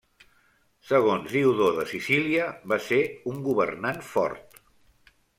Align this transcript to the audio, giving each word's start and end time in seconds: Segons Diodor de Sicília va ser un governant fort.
Segons 0.91 1.33
Diodor 1.33 1.75
de 1.79 1.83
Sicília 1.91 2.47
va 2.73 2.79
ser 2.85 2.99
un 3.33 3.43
governant 3.49 3.99
fort. 4.09 4.59